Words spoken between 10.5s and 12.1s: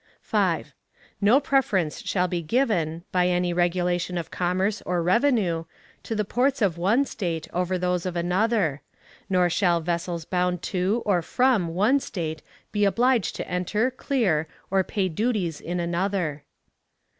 to or from one